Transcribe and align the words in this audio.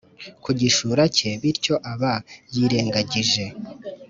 ku 0.43 0.49
gishura 0.59 1.03
cye, 1.15 1.29
bityo 1.41 1.75
aba 1.91 2.13
yirengagije 2.53 3.45